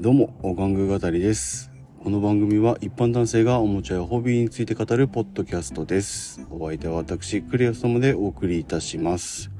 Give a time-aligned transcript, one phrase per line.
[0.00, 1.70] どうも、お玩具語りです。
[2.02, 6.40] この番組は一般男性がおもちゃやホビーについて語るポッドキャストです。
[6.50, 9.50] お相手は私、クリアストムでお送りいたします。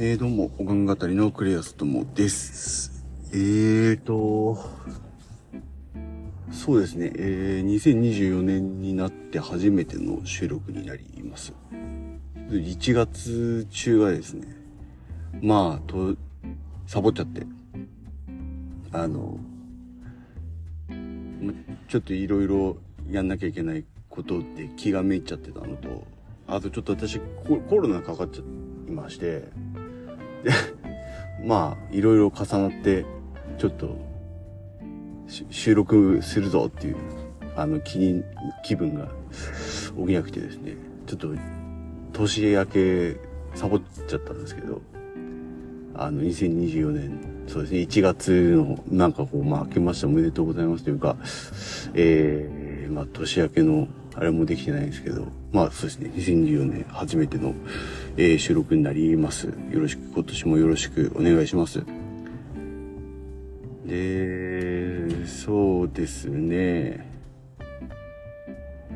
[0.00, 2.95] えー、どうも、お玩具語りのクリアストムです。
[3.32, 4.58] えーと、
[6.52, 11.52] そうですね、えー、2024年になって初めての収録になります。
[12.50, 14.46] 1月中がですね、
[15.42, 16.16] まあ、と、
[16.86, 17.44] サボっちゃって、
[18.92, 19.38] あの、
[21.88, 22.76] ちょっといろいろ
[23.10, 26.06] やんなきゃいけないことで気がめいっちゃってたのと、
[26.46, 28.42] あとちょっと私ココロナかかっちゃ
[28.88, 29.40] いまして、
[30.44, 30.52] で、
[31.44, 33.04] まあ、いろいろ重なって、
[33.58, 33.96] ちょっと、
[35.50, 36.96] 収録するぞっていう、
[37.56, 38.22] あの、気に、
[38.64, 39.08] 気分が
[39.98, 40.76] 起きなくてですね、
[41.06, 41.28] ちょっと、
[42.12, 43.16] 年明け、
[43.54, 44.82] サボっちゃったんですけど、
[45.94, 51.16] あの、2024年、そうですね、1月の、なんかこう、まあ、明けましておめでとうございますというか、
[51.94, 57.54] えー、まあ、年明けの、あれもできてないんですけど、まあ、そうですね、2024年初めての、
[58.16, 59.46] えー収録になります。
[59.46, 61.82] よろしく、今年もよろしくお願いします。
[63.86, 67.06] で、そうですね。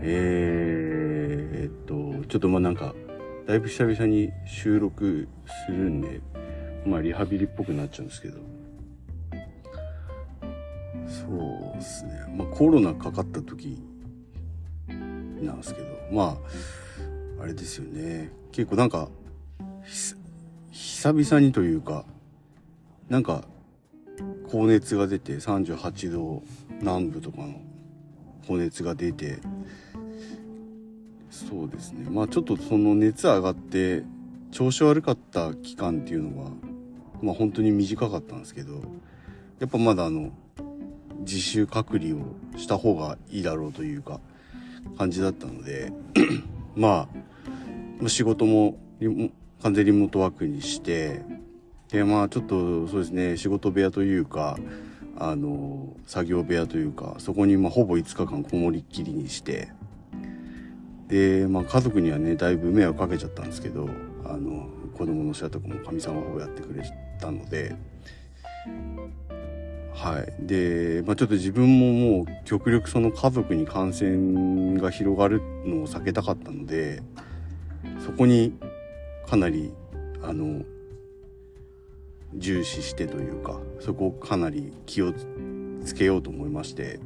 [0.03, 2.95] えー、っと、ちょっとまあなんか、
[3.47, 5.29] だいぶ久々に収録
[5.67, 6.21] するんで、
[6.85, 8.39] まあリハビリっぽくなっちゃうんですけど。
[11.07, 12.25] そうですね。
[12.37, 13.81] まあコロナかかった時
[14.89, 16.39] なんですけど、ま
[17.39, 18.33] あ、あれですよね。
[18.51, 19.09] 結構なんか、
[20.73, 22.05] 久々にというか、
[23.09, 23.45] なんか、
[24.51, 26.43] 高熱が出て38度
[26.81, 27.61] 南部とかの
[28.47, 29.39] 高熱が出て、
[31.31, 32.11] そうですね。
[32.11, 34.03] まあちょっとその熱上がって
[34.51, 36.51] 調子悪かった期間っていうのは、
[37.23, 38.83] まあ本当に短かったんですけど、
[39.61, 40.31] やっぱまだあの、
[41.21, 42.19] 自主隔離を
[42.57, 44.21] した方がいいだろうというか、
[44.99, 45.93] 感じだったので、
[46.75, 47.09] ま
[48.03, 48.79] あ、仕事も
[49.63, 51.23] 完全リモートワークにして、
[51.93, 54.57] で、まあちょっとそうですね、仕事部屋というか、
[55.19, 59.73] あの、作業部屋というか、そこにまあほぼ5日間こもりっきりにして、
[61.09, 63.89] で、まあ家族にはね、だいぶ迷惑かけちゃったんですけど、
[64.25, 66.83] あの、子供の世とかも神様がやってくれ
[67.21, 67.75] たので、
[69.93, 70.47] はい。
[70.47, 77.03] で、まあちょっと自分ももう極力その家族に感染が広がるのを避けたかったので、
[78.07, 78.55] そこに
[79.27, 79.73] かなり、
[80.23, 80.63] あの、
[82.35, 85.13] 重視してというか、そこをかなり気を
[85.85, 87.01] つけようと思いまして、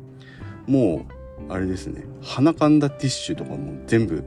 [0.67, 1.07] も
[1.49, 4.25] う、あれですね、鼻かんだティッシュとかも全部、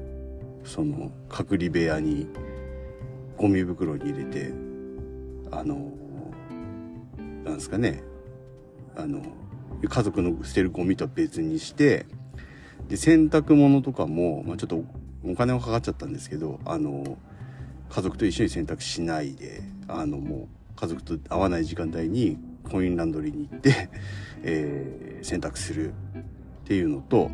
[0.64, 2.28] その、隔離部屋に、
[3.38, 4.52] ゴミ袋に入れて、
[5.52, 5.92] あの、
[7.44, 8.04] なんですかね、
[8.96, 9.22] あの、
[9.88, 12.06] 家族の捨てるゴミとは別にして、
[12.90, 14.84] で、洗濯物とかも、まあちょっと
[15.24, 17.18] お金はかかっちゃったんですけど、あの、
[17.90, 20.48] 家族と一緒に洗濯しないで、あの、もう
[20.78, 23.90] 家族と会わない時間帯にコインランドリーに行って、
[24.44, 25.94] えー洗濯するっ
[26.64, 27.30] ていうのと、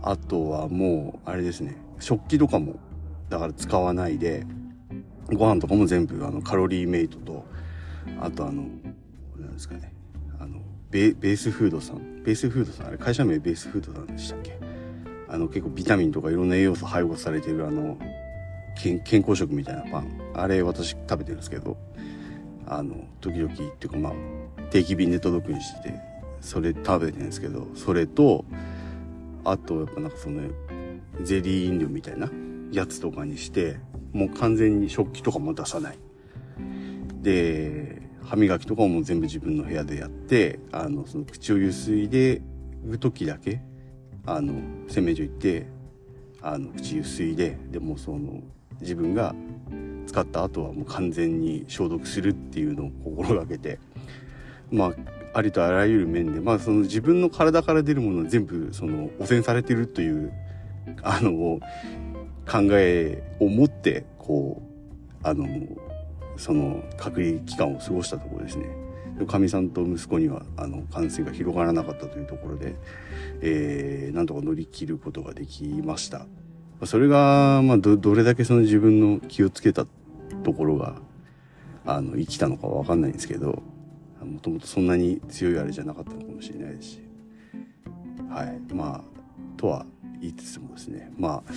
[0.00, 2.76] あとはもう、あれですね、食器とかも、
[3.28, 4.46] だから使わないで、
[5.32, 7.44] ご飯とかも全部あのカロリーメイトと、
[8.20, 8.62] あとあの、
[9.36, 9.92] なんですかね、
[10.38, 10.60] あの、
[10.90, 14.58] ベベースフードさん、ベースフードさん、あれ会社名ベースフードさんでしたっけ？
[15.28, 17.98] あの結構ビタミンとかいろんな栄養素配合されてるあの、
[18.76, 20.06] 健康食みたいなパン。
[20.34, 21.76] あれ私食べてるんですけど、
[22.66, 24.12] あの、時々っていうかまあ、
[24.70, 26.00] 定期便で届くようにしてて、
[26.40, 28.44] それ食べてるんですけど、それと、
[29.44, 30.42] あとやっぱなんかその、
[31.22, 32.30] ゼリー飲料みたいな
[32.72, 33.76] やつとかにして、
[34.12, 35.98] もう完全に食器とかも出さない。
[37.22, 42.42] で、歯磨きとかも全部自分の部屋でやって、あの、その口をゆすいで
[42.84, 43.60] る時だけ、
[44.26, 44.54] あの、
[44.88, 45.66] 洗面所行って、
[46.40, 48.42] あの、口ゆすいで、でもその、
[48.80, 49.34] 自分が
[50.06, 53.78] 使った後はもう完全に消毒するっていうのを心がけて、
[54.70, 60.32] まあ、ありとあらゆる面で、まあ、その自分の体から出るものは全部、その、汚染されてるという、
[61.02, 61.60] あの、
[62.50, 65.46] 考えを持って、こう、あの、
[66.36, 68.66] その、隔離期間を過ごしたところですね。
[69.26, 72.74] かみさんと息子には、あの、感染が広がらなかったというところで、
[73.40, 76.26] えー、なんとか乗り切ることができました。
[76.86, 79.86] それが、まあ、ど、どれだけその自分の気をつけた
[80.42, 80.96] ところが、
[81.86, 83.62] あの、生きたのかわかんないんですけど、
[84.24, 87.00] もともとそんなに強いあれじゃなかったのかもしれないですし。
[88.30, 88.74] はい。
[88.74, 89.04] まあ
[89.56, 89.86] とは
[90.20, 91.12] 言いつつもですね。
[91.18, 91.52] まあ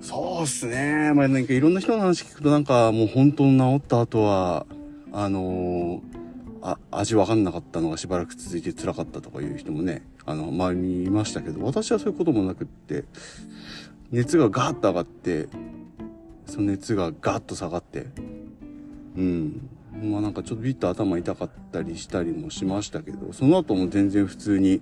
[0.00, 1.12] そうっすね。
[1.14, 4.66] まあなんかいろんな人の話聞くとなんかもう本当に治った後は
[5.12, 6.00] あのー、
[6.62, 13.04] あ味わかんなかったのがしばらく続いて辛かったとかいう人もねあの周りにいましたけど私はそういうこともなくって
[14.12, 15.48] 熱がガーッと上がって
[16.46, 18.06] その熱がガーッと下がって
[19.16, 19.68] うん
[20.02, 24.80] まあなんかちょっとビッと頭痛かったりしたりもしましたけど、その後も全然普通に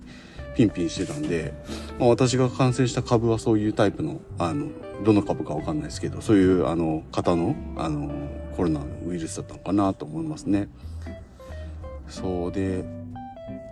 [0.55, 1.53] ピンピンしてたんで、
[1.99, 4.69] まあ私が感染した株はそういうタイプの、あの、
[5.03, 8.09] どの株かわかんないですけど、そういうあの方の、あの、
[8.55, 10.69] コロナのウイルスだったのかなと思いますね。
[12.07, 12.85] そうで、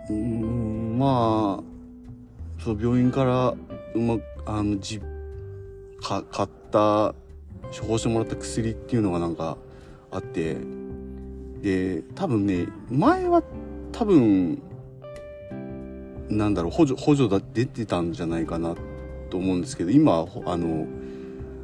[0.08, 3.54] うん、まあ、そう、病院から、
[3.94, 4.78] うま、あの、
[6.00, 7.14] か買った、
[7.78, 9.56] 処方してもらった薬っていうのがなんか
[10.10, 10.56] あって、
[11.62, 13.42] で、多分ね、前は
[13.92, 14.62] 多分、
[16.28, 18.74] なんだろう、補助、補助だ、出てたんじゃないかな
[19.30, 20.86] と思うんですけど、今、あの、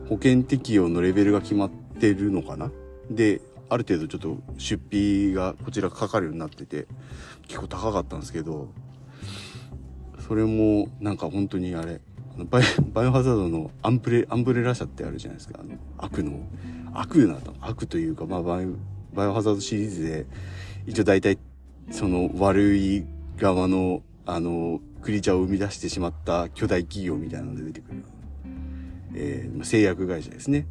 [0.09, 2.71] 保険適用のレベルが決まってるのかな？
[3.11, 6.87] で、ある程度ちょっと出費がこちらかかるようになってて、
[7.49, 8.69] 結構高かったんですけど、
[10.29, 12.01] それもなんか本当にあれ、
[12.45, 15.61] バイバイオハザードのアンブレ、アンブレラ社ってあるじゃないですか。
[15.61, 16.41] あの、悪の、
[16.93, 18.67] 悪な、悪というか、まあ、バイ
[19.15, 20.27] バイオハザードシリーズで、
[20.87, 21.39] 一応大体、
[21.91, 23.05] その悪い
[23.39, 28.03] 側の、あの、クリーチャーを生み出してしまった巨大企業みたいなので出てくる。
[29.15, 30.67] えー、製薬会社ですね。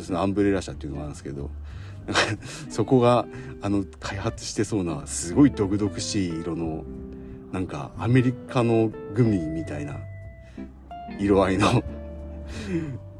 [0.00, 1.50] そのアンブレラ社っていうのがあるんですけど、
[2.06, 2.20] なんか
[2.68, 3.26] そこが、
[3.62, 6.84] あの、開発してそうな、すごい毒々しい色の、
[7.52, 9.96] なんか、アメリカのグミみたいな、
[11.20, 11.84] 色合いの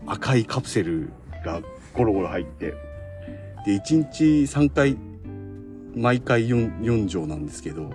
[0.06, 1.10] 赤いカプセル
[1.44, 1.60] が
[1.92, 2.74] ゴロゴロ入って、
[3.66, 4.96] で、1日3回、
[5.94, 7.90] 毎回 4, 4錠なんですけど、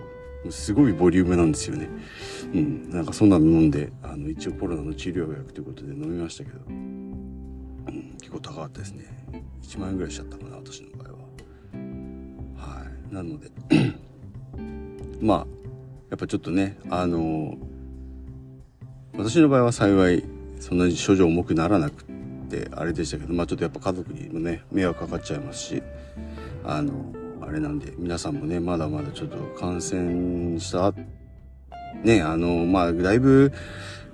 [0.50, 1.88] すごいボリュームなんですよね。
[2.54, 2.90] うん。
[2.90, 9.04] なんかそんなの飲んで、あの、一応コロナの治療薬ということで飲みましたけど、うん、結構高かったですね。
[9.62, 11.18] 1万円ぐらいしちゃったかな、私の場合は。
[12.56, 13.14] はい。
[13.14, 13.50] なので
[15.20, 15.46] まあ、
[16.10, 17.56] やっぱちょっとね、あの
[19.18, 20.24] 私の場合は幸い、
[20.60, 22.04] そんなに症状重くならなくっ
[22.50, 25.82] てあれでしたけど、まあちょっとやっぱ家族にもね、迷惑かかっちゃいますし、
[26.64, 26.92] あの、
[27.40, 30.92] あれなんで、皆さんもね、まだまだちょっと感染した、
[32.04, 33.52] ね、あの、まあだいぶ、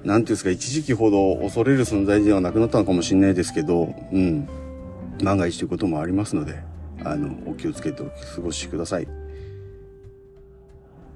[0.04, 4.48] なんていうんですか、一時期ほど恐れる存在ではなくなったのかもしれないですけど、うん、
[5.22, 6.62] 万が一ということもありますので、
[7.04, 9.08] あの、お気をつけてお過ごしください。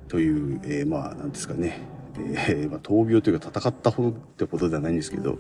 [0.09, 1.81] という、えー、まあ、なんですかね、
[2.19, 5.39] えー、まあ、闘病というか戦ったほどってことではないんですけど、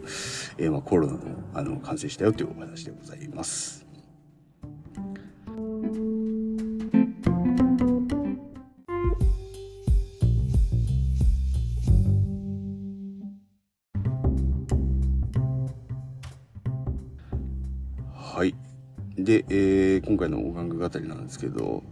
[0.58, 1.20] えー、まあ、コロナの、
[1.54, 3.86] あの、感染したよというお話でございます。
[18.12, 18.54] はい。
[19.16, 21.82] で、えー、今回のお玩具語りなんですけど、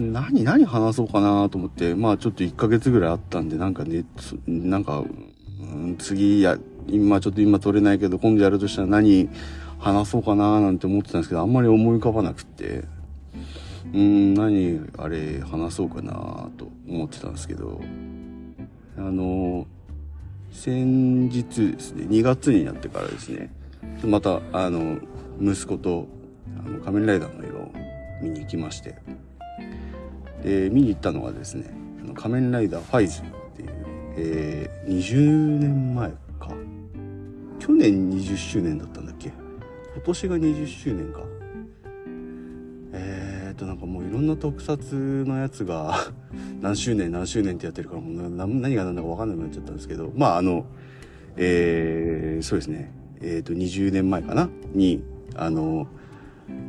[0.00, 4.04] 何、何話そうかなと思って、まあちょっと1ヶ月ぐらいあったんで、なんかね、
[4.46, 4.98] なんか、
[5.60, 6.58] うん、次や、
[6.88, 9.28] 今ちょっと今撮れないけど、今度やるとしたら何
[9.78, 12.84] 話そうかななんて思ってたんですけど、あんまり思い浮かばなくて、
[13.92, 17.80] うん、何、あれ、話そうかなと思ってたんですけど、
[18.96, 19.66] あの、
[20.52, 23.52] 先日ですね、2月になってからですね、
[24.04, 24.98] また、あの、
[25.40, 26.06] 息子と、
[26.64, 27.72] あの、仮面ライダーの映画を
[28.22, 28.96] 見に行きまして、
[30.44, 31.64] で見に行ったのがですね
[32.04, 33.24] 「あの仮面ライダーファイズ」っ
[33.56, 33.68] ていう、
[34.16, 36.50] えー、20年前か。
[37.58, 39.32] 去年20周年だったんだっけ？
[39.94, 41.20] 今年が20周年か。
[42.92, 45.94] えー、っとなんかもういろんな特撮のやつが
[46.60, 50.66] 何周年何周年ってやってるからもう何が何だか分かんなくなっちゃったんですけどまああの
[51.36, 52.92] えー、そうですね。
[53.20, 54.48] えー、っと20年前かな？
[54.74, 55.02] に
[55.34, 55.88] あの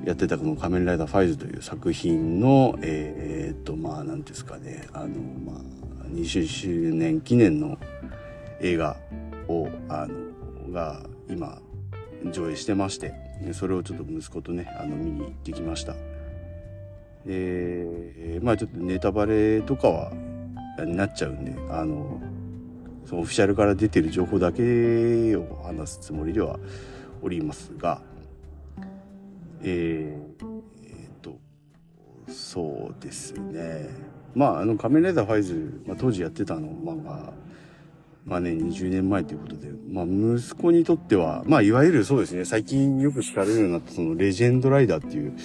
[0.06, 4.88] やってたこの「仮面ライダーファイズ」という作品のえー、っとまあ何ですかね。
[4.94, 5.08] あの
[5.46, 7.78] まあ20周年記念の
[8.62, 8.98] 映画
[9.48, 11.60] をあのが今
[12.32, 13.14] 上映してまして
[13.54, 15.96] それをちょっと息子とねあの見に行ってきました。
[17.26, 20.14] でまあちょっとネタバレとかは
[20.86, 22.22] になっちゃうんであの
[23.06, 26.60] そのオフィシャルから出てる情報だけを話すつもりでは
[27.22, 28.02] おりますが
[29.66, 30.46] えー、
[30.84, 31.40] えー、と、
[32.32, 33.90] そうですね。
[34.36, 37.34] まあ、あの、仮面ライダーファイズ、まあ、当時やってたの、まあまあ、
[38.26, 45.38] まあね、20年前ということで、まあ息子にとっては、まあいわゆるそうですね、最近よく聞かれるようになったそのレジェンドライダーっていう、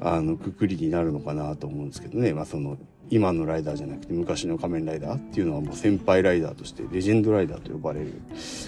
[0.00, 2.76] あの、くくりになるのかなと思うんですけどね、まあその、
[3.08, 8.12] 今のライダーじゃなくて昔の仮面ライダーっていうのはもう先輩ライダーとしてレジェンドライダーと呼ばれる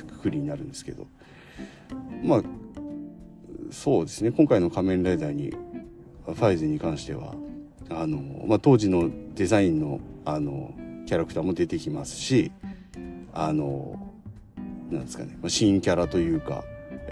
[0.09, 1.07] くくりになるんですけど、
[2.25, 2.43] まあ、
[3.73, 5.51] そうですね、今回の仮面ライダーに、
[6.27, 7.35] ファイズに関しては、
[7.89, 10.75] あの、まあ当時のデザインの、あの、
[11.07, 12.53] キャラクターも出てきますし、
[13.33, 13.99] あの、
[14.91, 16.65] なんですかね、新キャラというか、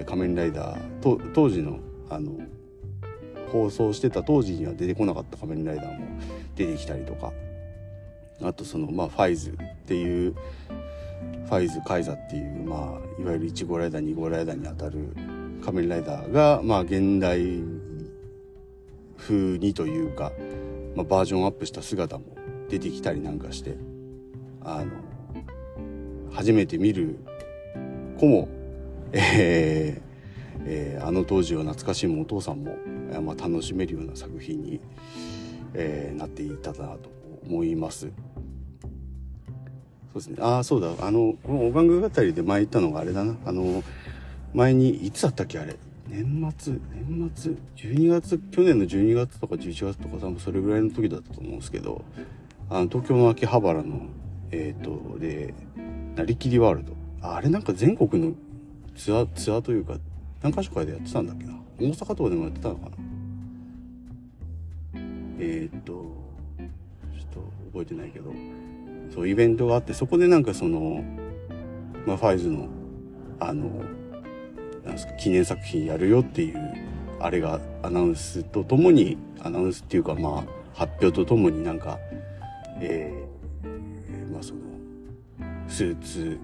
[0.05, 1.79] 仮面ライダー、と当時の、
[2.11, 2.33] あの、
[3.51, 6.07] 放送してた当時には出てこなかった仮面ライダーも
[6.57, 7.33] 出てきたりとか、
[8.43, 9.55] あとその、まあ、ファイズっ
[9.87, 10.35] ていう、
[11.47, 15.17] ファイズ・カイザっていう、まあ、いわゆる1号ライダー、2号ライダーにあたる
[15.61, 17.63] 仮面ライダーが、まあ、現代
[19.17, 20.33] 風にというか、
[20.97, 22.25] まあ、バージョンアップした姿も
[22.69, 23.77] 出てきたりなんかして、
[24.63, 24.91] あの、
[26.33, 27.19] 初めて見る
[28.19, 28.49] 子も、
[29.13, 30.11] えー
[30.65, 32.77] えー、あの当時を懐かしむお父さんも、
[33.11, 34.81] えーまあ、楽しめるような作品に、
[35.75, 37.11] えー、なっていたなと
[37.47, 38.09] 思います。
[40.13, 40.37] そうですね。
[40.41, 40.89] ああ、そうだ。
[41.01, 43.37] あの、このおがんぐ語りで前言ったのがあれだな。
[43.45, 43.83] あの、
[44.55, 45.77] 前に、いつだったっけあれ？
[46.09, 46.73] 年末、
[47.09, 52.05] 年末、12月、去年の12月とか11月とか多分それぐらいの時だったと思うんですけど、
[52.69, 54.07] あの、東京の秋葉原の、
[54.51, 55.55] えっ、ー、と、で、
[56.17, 56.95] なりきりワールド。
[57.23, 58.35] あれなんか全国の
[58.97, 59.99] ツアー、ツアーというか、
[60.43, 61.55] 何か所かでやってたんだっけな？
[61.79, 62.97] 大阪とかでもやってたのかな？
[65.39, 66.07] えー、っと、ちょっ
[67.33, 68.33] と覚えてないけど、
[69.15, 71.05] そう、イベントがあって、そこでなんかその、
[72.05, 72.69] まあ、ファイズの、
[73.39, 73.71] あの、
[74.85, 76.59] なんですか、記念作品やるよっていう、
[77.19, 81.99] あれがアナウンスとともに、アナウンスっていうかまあ、発表とともになんか、
[82.81, 84.61] えー、まあその、
[85.69, 86.39] スーツ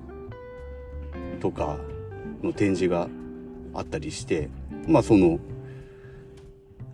[1.41, 1.79] とか
[2.43, 3.09] の展示が
[3.75, 4.49] あったりして、
[4.87, 5.39] まあその、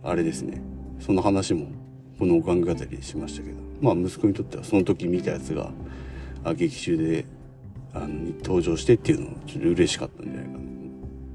[0.03, 0.61] あれですね、
[0.99, 1.67] その話も
[2.19, 5.71] このお考え語りしましたけど、まあ息子にとってはその時見たやつが、
[6.55, 7.25] 劇中で、
[7.93, 8.07] あの、
[8.43, 10.59] 登場してっていうのはちょっと嬉しかったんじゃないかな、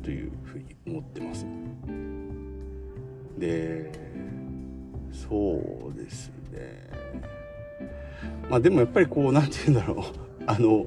[0.08, 1.44] というふうに思ってます。
[3.36, 3.92] で、
[5.12, 6.88] そうですね。
[8.48, 10.04] まあでもやっぱりこう、なんて言うんだろう。
[10.48, 10.86] あの、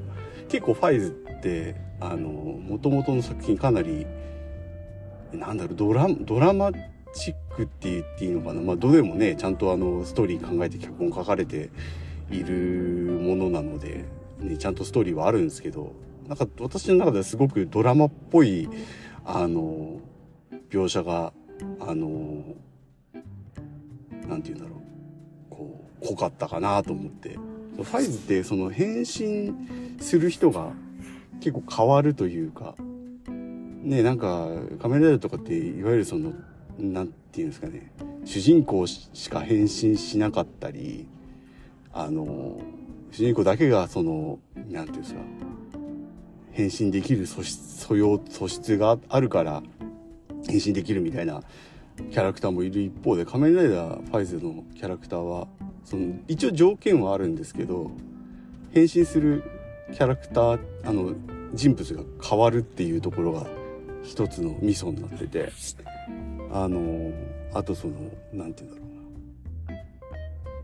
[0.49, 4.07] 結構ファイズって、あの、元々の作品かなり、
[5.31, 6.71] なんだろう、ドラ、ドラマ
[7.13, 8.61] チックって言っていいのかな。
[8.61, 11.69] まあ、どれもね、ちゃんとあの、ストーリー考えて脚本書かれて
[12.31, 14.05] いるものなので、
[14.39, 15.93] ね、ちゃんとストーリーはあるんですけど、
[16.27, 18.69] なんか私の中ではすごくドラマっぽい、
[19.25, 19.99] あの、
[20.69, 21.33] 描写が、
[21.79, 22.43] あの、
[24.27, 24.79] なんて言うんだろう、
[25.49, 27.37] こう、濃かったかなと思って。
[27.75, 29.53] ファイズってその変身
[29.99, 30.73] する人が
[31.39, 32.75] 結構変わるというか、
[33.27, 34.47] ね、なんか、
[34.79, 36.33] 仮面ライダーとかって、いわゆるその、
[36.77, 37.91] なんていうんですかね、
[38.25, 41.07] 主人公しか変身しなかったり、
[41.93, 42.59] あの、
[43.11, 45.21] 主人公だけがその、なんていうんですか、
[46.51, 49.63] 変身できる素質、素養、素質があるから、
[50.47, 51.43] 変身できるみたいな
[52.09, 55.47] キャラクターもいる一方で、仮面ライダーファイズのキャラクターは、
[55.85, 57.91] その、一応条件はあるんですけど、
[58.71, 59.43] 変身する
[59.93, 61.13] キャラクター、あの、
[61.53, 63.45] 人物が変わるっていうところが
[64.03, 65.51] 一つのミソになってて、
[66.51, 67.11] あの、
[67.53, 67.93] あとその、
[68.33, 68.87] なんて言うんだろ
[69.67, 69.79] うな。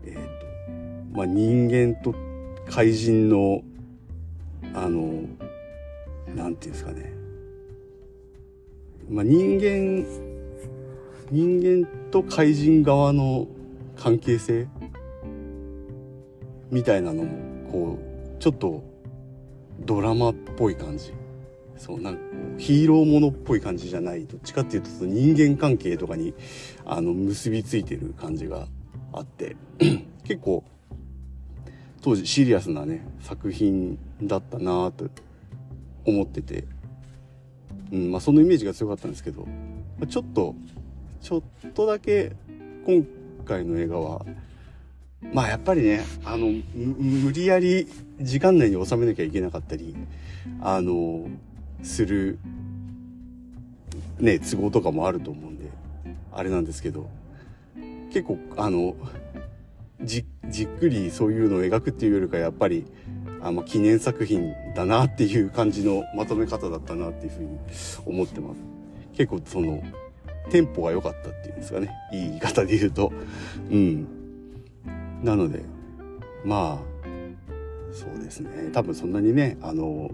[0.04, 2.14] えっ、ー、と、まあ、人間と
[2.70, 3.62] 怪人の、
[4.74, 5.24] あの、
[6.34, 7.12] なんていうんですかね。
[9.08, 10.04] まあ、人間、
[11.30, 13.46] 人間と怪人側の
[13.96, 14.68] 関係性
[16.70, 17.98] みたいなのも、こ
[18.36, 18.82] う、ちょっと
[19.80, 21.12] ドラマっぽい感じ。
[21.78, 22.20] そうなんか
[22.58, 26.34] ヒーローものっぽい感じじゃないどっちかっていうと人間関係とかに
[26.84, 28.66] あの結びついてる感じが
[29.12, 29.56] あって
[30.26, 30.64] 結構
[32.02, 35.08] 当時シリアスなね作品だったなと
[36.08, 36.64] 思ってて、
[37.92, 39.46] うんまあ、そのイメージが強かったんですけど。
[40.08, 40.54] ちょっと
[41.20, 42.36] ちょっとだけ
[42.86, 43.04] 今
[43.44, 44.24] 回の映画は
[45.32, 46.46] まあやっぱりねあの
[46.76, 47.88] 無理やり
[48.20, 49.96] 時間内に収めなきゃいけなかったり
[50.60, 51.28] あの
[51.82, 52.38] する、
[54.18, 55.70] ね、都合とかもあると思うんで、
[56.32, 57.08] あれなんですけど、
[58.12, 58.96] 結構、あの、
[60.02, 62.84] じ、じっくりそういうのを描くっていうよりか、やっぱり、
[63.40, 67.58] あまあ、記念作品だなっていう感じのまとめ方だったなっていうふうに
[68.06, 68.60] 思ってます。
[69.14, 69.82] 結構その、
[70.50, 71.90] テンポが良かったっていうんですかね。
[72.12, 73.12] いい言い方で言うと。
[73.70, 74.06] うん。
[75.22, 75.62] なので、
[76.44, 76.98] まあ、
[77.92, 80.10] そうですね多分そんなにねあの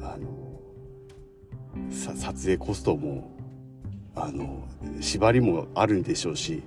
[0.00, 0.60] あの
[1.90, 3.30] さ撮影コストも
[4.14, 4.66] あの
[5.00, 6.62] 縛りもあるんでしょうし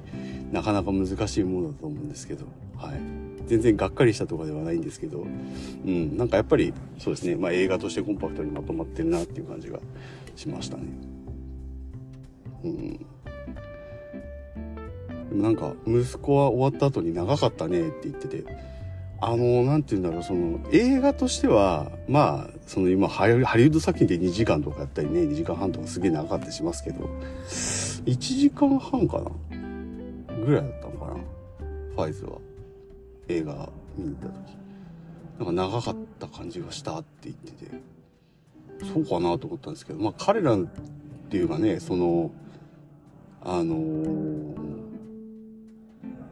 [0.52, 2.46] なかなか難しいものだと思うんですけど、
[2.78, 3.00] はい、
[3.48, 5.26] 全然がっかりしたとかではないんですけど、
[5.86, 9.80] うん、なんかやっぱりそうですね、まあ、映画としてコンパクトにまとまってるなっていう感じが
[10.36, 10.84] しましたね。
[12.64, 12.94] うん、
[15.30, 18.46] でもなんか息子は終わった後に長かったねって言ってて
[19.20, 27.10] あのなんて言うんだろうその映画としてはまあその今ハリウッド作品で2時間とかやったりね2時間半とかすげえ長かったりしますけど
[28.06, 29.32] 1時間半かな
[30.46, 31.14] ぐらいだったのかな
[31.96, 32.38] ファイズは。
[33.28, 34.58] 映画見に行った時。
[35.40, 37.94] なんか長かった感じがしたって言ってて。
[38.94, 40.66] そうかなと思ったんですけどまあ彼らっ
[41.30, 42.32] ていうかねその
[43.42, 44.58] あのー、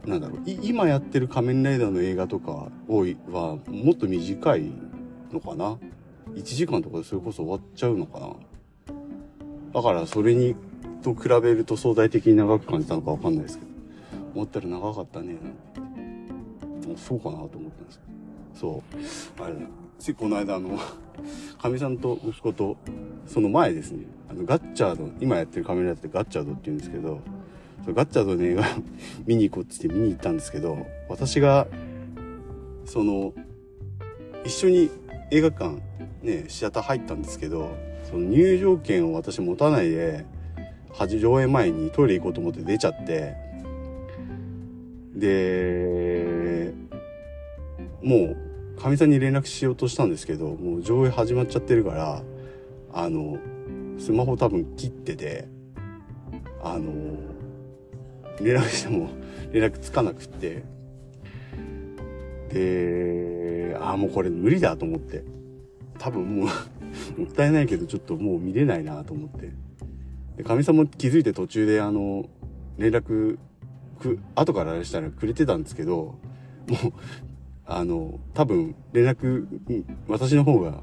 [0.06, 4.72] なんだろう今やってる仮面ライダーの映画とか多いはもっと短い
[5.32, 5.78] のかな
[6.34, 8.36] ？1時間とかでそれこそ終わっちゃうのかな？
[9.74, 10.56] だからそれに
[11.02, 13.72] と比べると相対的に長く感じたのかわかんないですけど。
[14.34, 15.91] 思ったら長かったねなんて。
[16.98, 18.00] そうかなと思ったんです。
[18.54, 18.84] そ
[19.40, 19.44] う。
[19.44, 19.56] あれ
[20.00, 20.78] ついこの間あの
[21.62, 22.78] かみさんと息子と
[23.28, 24.06] その前ですね。
[24.30, 27.20] あのガッチャード今やってるカメラってガッチャードって言うんですけど
[27.86, 28.64] そガッチャードの映画
[29.28, 31.68] 見に行こうって言って見に行ったんですけど私が
[32.86, 33.34] その
[34.46, 34.90] 一緒に
[35.32, 35.82] 映画館
[36.22, 37.72] ねシアター入ったんですけど
[38.10, 40.26] その入場券を私持たないで
[41.20, 43.36] 上映前にトイレ行こうと思って出ちゃって
[45.16, 46.01] で
[48.02, 48.36] も
[48.78, 52.24] うかみさんに連絡しようとしたんですけどもう上映始まっちゃってるから
[52.94, 53.38] あの
[54.00, 55.48] スマホ多分切ってて
[56.64, 56.92] あの
[58.42, 59.10] 連絡しても
[59.52, 60.64] 連絡つかなくって。
[62.50, 65.24] でああもうこれ無理だと思って。
[65.98, 66.48] 多分もう
[67.22, 69.52] もったいないけどちょっともう見れないなと思って。
[70.38, 72.28] でかみさんも気づいて途中であの
[72.78, 73.38] 連絡
[74.00, 76.16] く後からしたらくれてたんですけども
[76.68, 76.94] う
[77.66, 79.48] あの多分連絡
[80.08, 80.82] 私の方が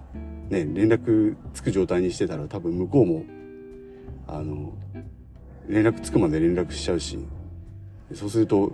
[0.49, 3.25] ね連絡つく状態にしてたら多分向こうも
[4.27, 4.73] あの
[5.69, 7.19] 連絡つくまで連絡しちゃうし
[8.15, 8.73] そうすると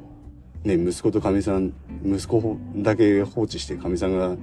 [0.62, 1.72] ね息子とかみさん
[2.04, 4.36] 息子だけ放置してかみさんが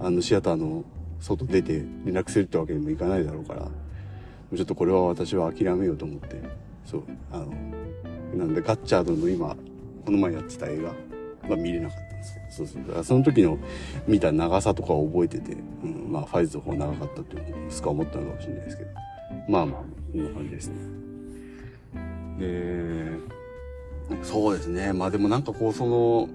[0.00, 0.84] あのシアターの
[1.20, 3.68] 外出て連絡するってわけにもいかないだろうから
[4.56, 6.40] ちょっとこれは私は諦めようと思って
[6.86, 7.02] そう
[7.32, 7.52] あの
[8.34, 9.56] なんでガッチャードの今
[10.04, 11.07] この前やってた映画。
[11.52, 13.04] は見れなかったんですけどそうそう。
[13.04, 13.58] その時の
[14.06, 18.90] 見た長さとかを覚えてて、うん、まあファイズの方が長かったっていうのをすか思ったのかもしれないですけど。
[19.48, 19.82] まあまあ
[20.12, 20.74] こんな感じですね。
[22.38, 23.18] で
[24.22, 24.92] そうですね。
[24.92, 26.28] まあでもなんかこうその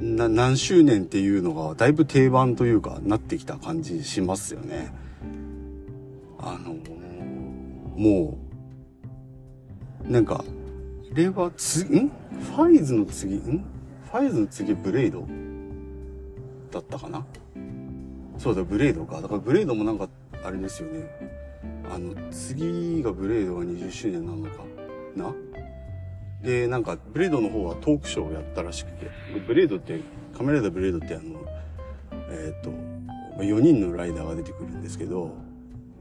[0.00, 4.92] な何周年っていうのがだいぶ定番というかなってきた感じしますよね。
[6.38, 6.74] あの
[7.96, 8.38] も
[10.04, 10.44] うなんか
[11.14, 12.08] れはつん？
[12.08, 13.36] ファイズの次？
[13.36, 13.64] ん？
[14.10, 15.26] ファイズの次ブレイド？
[16.70, 17.24] だったかな？
[18.38, 19.20] そうだブレイドか。
[19.20, 20.08] だからブレイドもなんか
[20.44, 21.06] あれですよね。
[21.92, 24.64] あの次がブレイドが20周年なのか？
[25.16, 25.34] な？
[26.42, 29.10] でなんかブレイドの方はトークショーをやったらしくて。
[29.46, 30.00] ブレイドって
[30.36, 31.44] 仮面ライダーブレイドってあの
[32.30, 32.70] えっ、ー、と
[33.42, 35.34] 4人のライダーが出てくるんですけど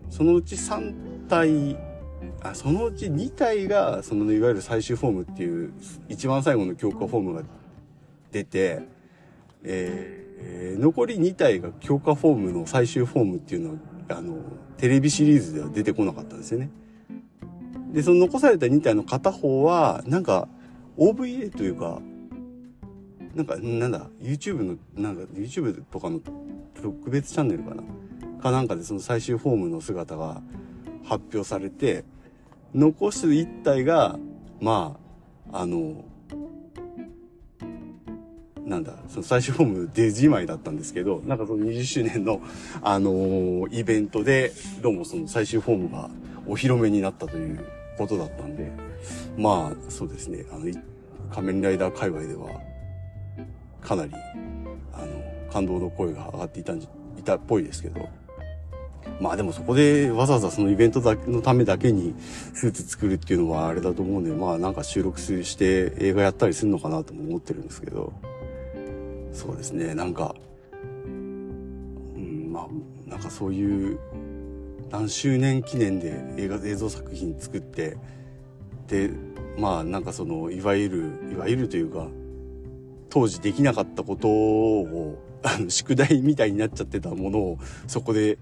[0.09, 1.77] そのうち3体
[2.41, 5.73] あそのうち2体がそのいわゆる最終フォームっていう
[6.09, 7.43] 一番最後の強化フォームが
[8.31, 8.81] 出て、
[9.63, 14.37] えー、残り2体が強化フォームの最終フォームっていうのはあの
[14.77, 16.69] テレビシリーズでは出てこなかったんですよね。
[17.91, 20.47] でその残された2体の片方はなんか
[20.97, 22.01] OVA というか
[23.35, 26.19] なんかなんだ YouTube のなんか YouTube とかの
[26.81, 27.83] 特別チャンネルかな？
[28.41, 30.41] かなんかでその最終フォームの姿が
[31.05, 32.03] 発表されて、
[32.73, 34.17] 残す一体が、
[34.59, 34.97] ま
[35.51, 36.05] あ、あの、
[38.65, 42.41] なんだ、その最終フォームデジ枚だったんですけど、なんかその20周年の、
[42.81, 46.09] あのー、イベントで、どうもその最終フォームが
[46.47, 47.65] お披露目になったという
[47.97, 48.71] ことだったんで、
[49.37, 50.71] まあ、そうですね、あの、
[51.33, 52.47] 仮面ライダー界隈では、
[53.81, 54.13] かなり、
[54.93, 58.07] あの、感動の声が上がっていたんじ、いたっぽいですけど、
[59.19, 62.15] まあでもそこでわざわざそのイベントだのためだけに
[62.53, 68.13] スーツ作るっていうのはあれだと思うんで、まあなんか収録して映画やったりするのかなとも思ってるんですけど、
[69.33, 70.35] そうですね、なんか、
[70.73, 73.99] うん、まあなんかそういう
[74.91, 77.97] 何周年記念で映画映像作品作って、
[78.87, 79.09] で、
[79.57, 82.07] まあなんかその、いわゆる、いわゆるというか、
[83.09, 85.17] 当時できなかったことを、
[85.69, 88.37] 宿題みたいになっちゃってたものを、そこで、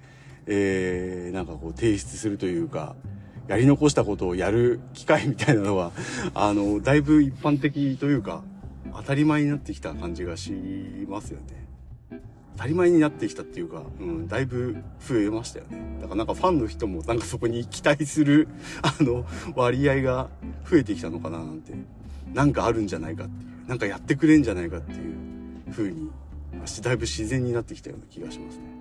[0.48, 2.96] えー、なんかこう提出するというか、
[3.50, 5.92] やり残したことをやる機会みたいなのは、
[6.36, 8.44] あの、だいぶ一般的というか、
[8.94, 10.52] 当たり前になってきた感じがし
[11.08, 11.66] ますよね。
[12.58, 15.78] 当たり前になってきたっていうか、うん、だいぶ増えましたよね。
[16.00, 18.48] だからなんかファンの人もなんかそこに期待する、
[18.84, 19.26] あの、
[19.56, 20.30] 割合が
[20.70, 21.74] 増えてきたのかななんて、
[22.34, 26.12] なんかあるんじゃないかっていう、なんかやってくれんじゃないかっていう風に、
[26.84, 28.79] だいぶ自然になってきたような気がしますね。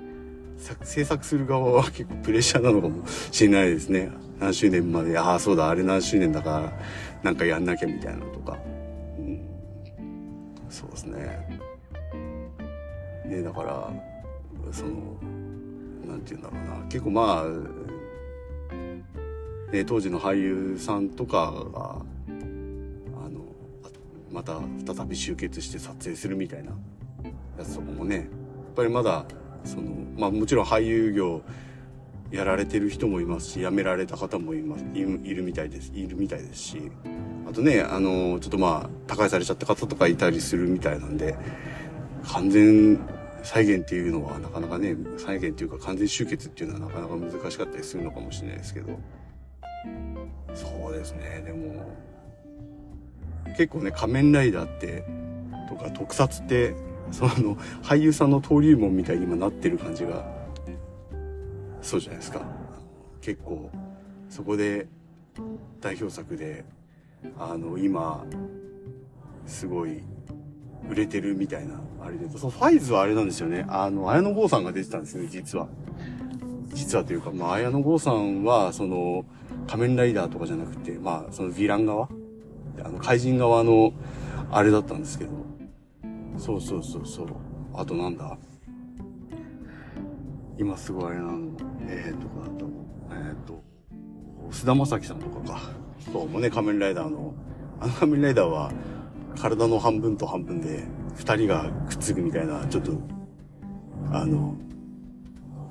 [0.82, 4.10] 制作する側は結構プレッシャーなのかもしれないですね。
[4.40, 6.72] 何周年まで、ああ、そうだ、あれ何周年だから、
[7.22, 8.58] なんかやんなきゃみたいなのとか。
[9.18, 9.40] うん、
[10.68, 11.60] そうですね。
[13.24, 13.92] ね、だから、
[14.72, 14.90] その、
[16.06, 16.86] なんて言うんだろうな。
[16.88, 17.46] 結構まあ、
[19.72, 21.96] ね、当時の俳優さんとかが、
[23.24, 23.44] あの、
[24.32, 24.60] また
[24.94, 26.72] 再び集結して撮影するみたいな
[27.58, 28.24] やつとかもね、やっ
[28.74, 29.26] ぱりまだ、
[29.64, 31.42] その、まあもちろん俳優業
[32.30, 36.90] やられてる人もいますし、辞められた方もいます、いるみたいです、いるみたいですし、
[37.48, 41.36] あとね、あの、ちょっとまあ、他界されちゃった方とかいたりするみたいなんで、
[42.24, 42.98] 完全
[43.42, 48.98] 再現っていうのはなかなかね、再現っていうか完全集結っていうのはなかなか難しかったりするのかもしれないですけど。
[50.54, 51.96] そうですね、でも、
[53.56, 55.04] 結構ね、仮面ライダーって、
[55.68, 56.74] とか特撮って、
[57.10, 60.26] その、俳優さんの登竜門みたいに今なってる感じが、
[61.82, 62.42] そうじゃないですか。
[63.20, 63.70] 結構、
[64.28, 64.86] そこで、
[65.80, 66.64] 代表作で、
[67.38, 68.24] あの、今、
[69.46, 70.02] すごい、
[70.90, 73.66] 売れてるみたいな、あれで、そのファイズはあれなんですよね。
[73.68, 75.68] あの、綾野剛さんが出てたんですよね、実は。
[76.72, 79.24] 実はというか、まあ、綾野剛さんは、その、
[79.66, 82.08] 仮面ライダーとかじゃなくて、まあ、そのヴィラン側？
[82.84, 83.92] あの、怪人側の、
[84.50, 85.30] あれだったんですけど。
[86.38, 87.26] そうそうそうそう。
[87.74, 88.38] あとなんだ？
[90.56, 91.38] 今すごいあれなの。
[91.82, 92.66] えー、とかだと、
[93.10, 93.62] えっ、ー、と、
[94.50, 95.60] 菅田将暉さんとかか。
[96.12, 97.34] そうもね、仮面ライダーの。
[97.80, 98.72] あの仮面ライダーは、
[99.36, 102.92] 体の半分と半分で二人がくっつくみたいな、ちょっと、
[104.12, 104.56] あの、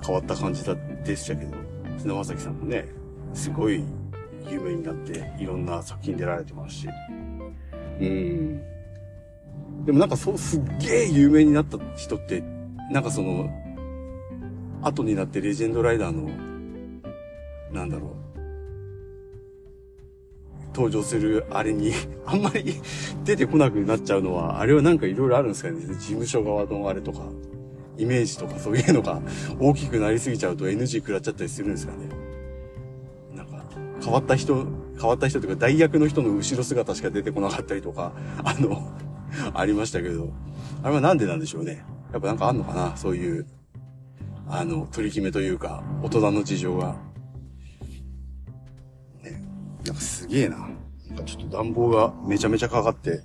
[0.06, 1.52] 変わった感じでしたけど、
[1.98, 2.88] 菅田将暉さんもね、
[3.34, 3.84] すごい
[4.50, 6.88] 有名になって、いろんな作品出られてますし。
[8.00, 8.77] うん。
[9.86, 12.44] でもなんかそう、すっげえ有名になった人って、
[12.92, 13.50] なんかその、
[14.82, 16.30] 後になってレジェンドライダーの、
[17.72, 18.28] なんだろう、
[20.74, 21.92] 登場するあれに
[22.26, 22.76] あんまり
[23.26, 25.80] 出てこなくなっちゃうのは、あれはなんかいろいろあるんですかね。
[25.82, 27.20] 事務所側のあれとか、
[27.98, 29.22] イメージとかそういうのが
[29.60, 32.10] 大きくなりすぎちゃうと NG 食らっちゃったりするんですかね。
[33.36, 33.66] なんか、
[34.04, 34.68] 変わった人、
[35.00, 38.14] 変わった人というか代役の人の後ろ姿しか出てこなかったりとか、
[38.44, 38.92] あの
[39.54, 40.32] ありましたけど、
[40.84, 41.84] あれはなんでなんでしょうね。
[42.12, 43.46] やっぱなんかあんのかなそういう、
[44.48, 46.96] あの、取り決めというか、大人の事情が。
[49.24, 49.44] ね
[49.86, 50.58] なんかすげえな。
[50.58, 53.22] なんかちょっと暖房がめちゃめちゃかかって、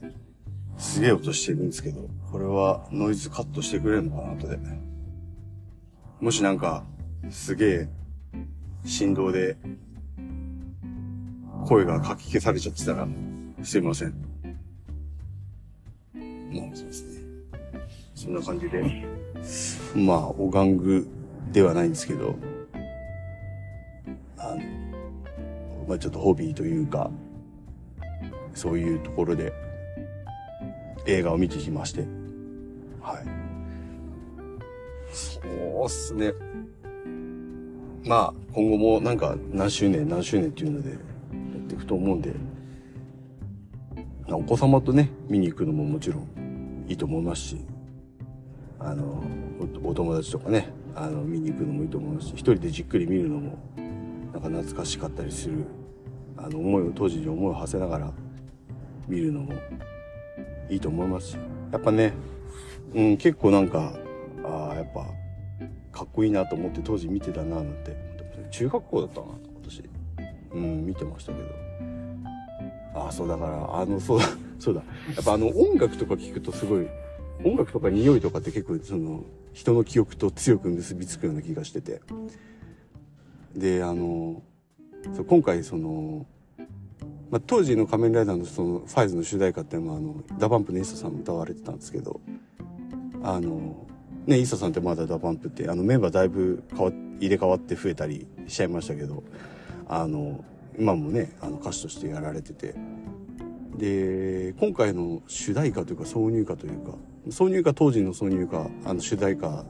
[0.79, 4.59] すげえ音してるんですけど、これはノイズカットしてくれるのかな、後で。
[6.21, 6.85] もしなんか、
[7.31, 7.89] すげえ、
[8.85, 9.57] 振動で、
[11.67, 13.07] 声がかき消されちゃってたら、
[13.63, 14.32] すいません。
[16.53, 17.23] まあ、そうですね。
[18.15, 19.05] そんな感じで、
[19.95, 21.09] まあ、お玩具
[21.53, 22.37] ではないんですけど、
[24.39, 24.63] あの、
[25.89, 27.11] まあ、ちょっとホビーというか、
[28.55, 29.53] そういうところで
[31.07, 32.03] 映画を見てきまして。
[33.01, 33.25] はい。
[35.13, 35.41] そ
[35.83, 36.33] うっすね。
[38.05, 40.99] まあ、今後もなんか何周年何周年っていうのでやっ
[41.69, 42.35] ていくと思うんで、
[44.29, 46.42] お子様とね、見に行くのももちろん
[46.93, 47.57] いいと思いますし、
[48.79, 49.23] あの、
[49.83, 53.59] お友達とかね、あの、見に行くのもいいと思いますし、一人でじっくり見るのも
[54.33, 55.65] なんか懐かしかったりする
[56.37, 58.13] あの思いを当時に思いを馳せながら
[59.07, 59.53] 見るのも
[60.71, 61.39] いいと思いますし
[61.71, 62.15] やっぱね、
[62.95, 63.93] うん、結構なんか
[64.45, 65.07] ああやっぱ
[65.93, 68.13] かっこいいなと思って当時見てたななんて。
[68.51, 69.83] 中学校だったな今年。
[70.53, 71.49] うん見てましたけど
[72.95, 74.29] ああそうだからあのそうだ
[74.59, 74.83] そうだ。
[75.15, 76.87] やっぱあの音楽とか聞くとすごい
[77.45, 82.01] 音楽とか匂いとかって結構その人の記憶と強く結びつくような気がしてて。
[83.57, 84.43] であの
[85.15, 86.27] そう今回その、
[87.31, 92.21] まあ、当時の仮面ライダーのそのファイズの主題歌っていうのはあのダバンプのイッサさんも歌われてたんですけど
[93.23, 93.87] あの
[94.27, 99.23] ねイサさんってまだダバンプってあのメンバーだいぶ変わ入れ替わって増えたりしちゃいましたけど
[99.89, 100.45] あの
[100.79, 102.75] 今もねあの歌手としてやられてて。
[103.77, 106.93] で今回の主題歌というか挿入歌というか
[107.29, 109.65] 挿入歌当時の挿入歌あの主題歌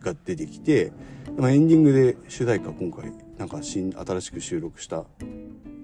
[0.00, 0.92] が出てきて、
[1.36, 5.04] まあ、エンディングで主題歌今回なんか新新しく収録した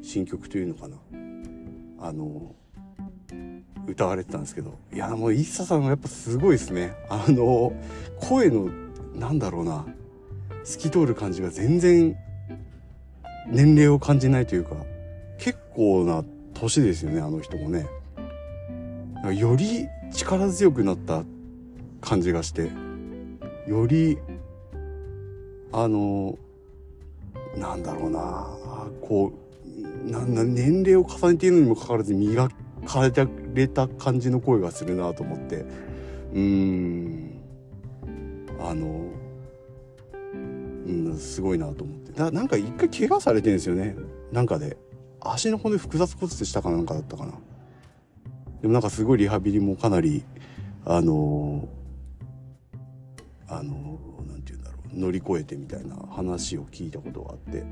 [0.03, 0.97] 新曲というのかな。
[1.99, 2.55] あの
[3.87, 4.79] 歌われてたんですけど。
[4.93, 6.95] いやもう ＩＳＳA さんはやっぱすごいですね。
[7.09, 7.73] あの
[8.21, 8.69] 声の
[9.15, 9.87] なんだろうな。
[10.65, 12.17] 透き通る感じが全然
[13.49, 14.77] 年齢を感じないというか
[15.39, 17.87] 結構な年ですよねあの人もね。
[19.35, 21.25] より力強くなった
[22.01, 22.71] 感じがして
[23.67, 24.19] より
[25.73, 26.39] あの
[27.57, 28.47] なんだろうな
[29.01, 29.33] こ
[30.07, 32.49] うなな年齢を重ねているにもかかわらず磨
[32.87, 33.11] か
[33.55, 35.65] れた感じの声がするなと思って。
[36.33, 37.37] うーん。
[38.61, 39.11] あの
[40.87, 42.12] うんすごいなと思って。
[42.12, 43.96] だなんか一回怪我されてるんですよね。
[44.33, 44.77] なんかで。
[45.20, 47.33] 足の骨複雑骨折したかなんかだったかな。
[48.62, 50.25] でもなんかすごいリハビリもかなり
[50.85, 51.68] あの
[53.49, 54.99] あのなんて言うんだろう。
[54.99, 57.64] 乗り越えてみたいな話を聞いたことがあって。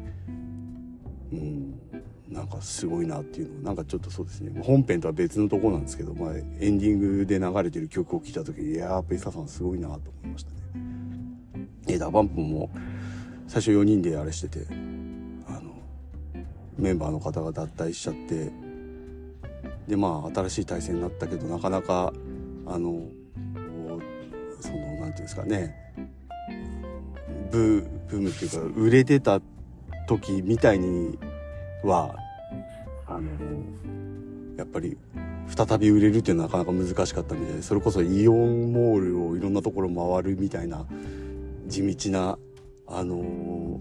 [1.32, 1.80] うん。
[2.28, 3.60] なんかすごいなっていうの。
[3.60, 4.60] なんかちょっとそうですね。
[4.62, 10.56] 本編とは別のとこなんですけど、まあ、エンディングで流れてる曲を聴いた時いやーペイサさんすごいなと思いましたね。
[11.86, 12.70] えダバンプも
[13.46, 14.66] 最初4人であれしてて
[15.48, 15.74] あの
[16.76, 18.50] メンバーの方が脱退しちゃって
[19.88, 22.12] でまあ新しい体制になったけどなかなか
[22.66, 23.06] あの
[24.60, 25.74] そのなんていうんですかね
[27.50, 29.40] ブブームっていうか売れてた
[30.08, 31.18] 時みたいに
[31.82, 32.14] は
[33.06, 33.30] あの
[34.56, 34.96] やっぱり
[35.46, 40.86] 再び売れるっていうのはなかなか難しかったみたいでそれこそイオンモールをいろんなところ回るみたいな
[41.66, 42.38] 地道な
[42.86, 43.80] あの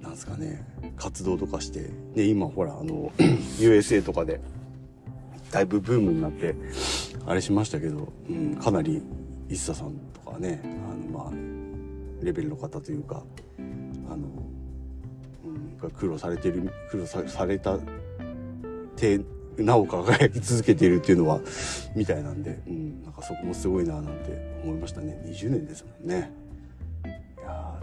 [0.00, 0.66] なんすかね
[0.96, 3.12] 活動とかしてで今ほらあの
[3.58, 4.40] USA とかで
[5.50, 6.54] だいぶブームになって
[7.26, 9.02] あれしましたけど、うん、かなり
[9.48, 13.22] ISSA さんとかねあのまあレベルの方というか
[14.08, 14.28] あの、
[15.82, 17.78] うん、苦労されてる苦労さされた
[18.96, 19.20] て
[19.56, 21.40] なお輝き続けているっていうのは
[21.94, 25.20] みたいなんで、うん、なんかそこもすごいななんて思いましたね。
[25.26, 26.32] 20年ですもんね。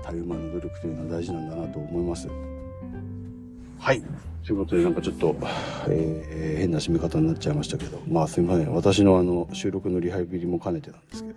[0.07, 2.27] たゆまの努力というのは大事なんだなと思います
[3.79, 4.01] はい
[4.45, 5.35] ということでなんかちょっと、
[5.89, 11.35] えー、変な締め方になっちゃいましたけどまあすみません私のあの収録のリハビリも兼ねてなんですけど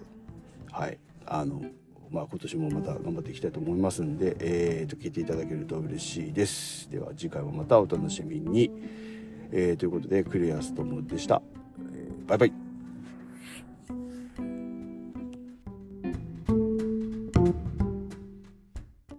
[0.70, 1.62] はいあの
[2.10, 6.90] まあ今年もまた頑張っていきたいと思いますんで、えーと、聞いていただけると嬉しいです。
[6.90, 8.68] では次回もまたお楽しみに。
[9.52, 11.40] えー、ということで、クリアストモでした。
[11.92, 12.69] えー、バイバイ。